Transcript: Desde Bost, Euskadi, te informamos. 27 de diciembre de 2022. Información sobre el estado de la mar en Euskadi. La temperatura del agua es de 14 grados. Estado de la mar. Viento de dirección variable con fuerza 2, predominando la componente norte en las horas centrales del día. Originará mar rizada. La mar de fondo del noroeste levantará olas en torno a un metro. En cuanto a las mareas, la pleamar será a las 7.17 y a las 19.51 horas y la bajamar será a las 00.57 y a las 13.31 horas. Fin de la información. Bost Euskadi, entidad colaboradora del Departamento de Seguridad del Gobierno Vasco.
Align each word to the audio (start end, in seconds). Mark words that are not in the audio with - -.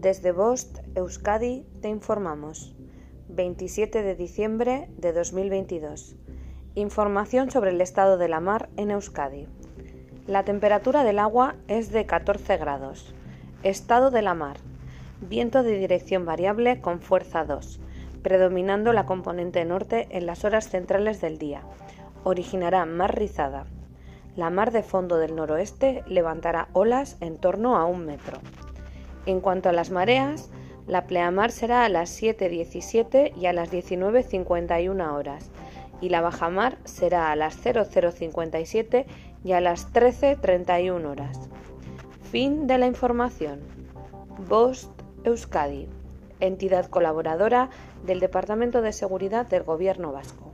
Desde 0.00 0.32
Bost, 0.32 0.78
Euskadi, 0.94 1.66
te 1.82 1.90
informamos. 1.90 2.74
27 3.28 4.02
de 4.02 4.14
diciembre 4.14 4.88
de 4.96 5.12
2022. 5.12 6.16
Información 6.74 7.50
sobre 7.50 7.72
el 7.72 7.82
estado 7.82 8.16
de 8.16 8.26
la 8.26 8.40
mar 8.40 8.70
en 8.78 8.92
Euskadi. 8.92 9.46
La 10.26 10.42
temperatura 10.42 11.04
del 11.04 11.18
agua 11.18 11.56
es 11.68 11.92
de 11.92 12.06
14 12.06 12.56
grados. 12.56 13.14
Estado 13.62 14.10
de 14.10 14.22
la 14.22 14.32
mar. 14.32 14.56
Viento 15.20 15.62
de 15.62 15.78
dirección 15.78 16.24
variable 16.24 16.80
con 16.80 17.02
fuerza 17.02 17.44
2, 17.44 17.78
predominando 18.22 18.94
la 18.94 19.04
componente 19.04 19.62
norte 19.66 20.08
en 20.12 20.24
las 20.24 20.46
horas 20.46 20.70
centrales 20.70 21.20
del 21.20 21.36
día. 21.36 21.60
Originará 22.24 22.86
mar 22.86 23.18
rizada. 23.18 23.66
La 24.34 24.48
mar 24.48 24.70
de 24.70 24.82
fondo 24.82 25.18
del 25.18 25.36
noroeste 25.36 26.04
levantará 26.06 26.68
olas 26.72 27.18
en 27.20 27.36
torno 27.36 27.76
a 27.76 27.84
un 27.84 28.06
metro. 28.06 28.38
En 29.30 29.40
cuanto 29.40 29.68
a 29.68 29.72
las 29.72 29.92
mareas, 29.92 30.50
la 30.88 31.06
pleamar 31.06 31.52
será 31.52 31.84
a 31.84 31.88
las 31.88 32.20
7.17 32.20 33.32
y 33.36 33.46
a 33.46 33.52
las 33.52 33.70
19.51 33.70 35.14
horas 35.14 35.52
y 36.00 36.08
la 36.08 36.20
bajamar 36.20 36.78
será 36.82 37.30
a 37.30 37.36
las 37.36 37.64
00.57 37.64 39.04
y 39.44 39.52
a 39.52 39.60
las 39.60 39.92
13.31 39.92 41.08
horas. 41.08 41.48
Fin 42.32 42.66
de 42.66 42.78
la 42.78 42.88
información. 42.88 43.60
Bost 44.48 44.90
Euskadi, 45.22 45.86
entidad 46.40 46.86
colaboradora 46.86 47.70
del 48.04 48.18
Departamento 48.18 48.82
de 48.82 48.92
Seguridad 48.92 49.46
del 49.46 49.62
Gobierno 49.62 50.10
Vasco. 50.10 50.50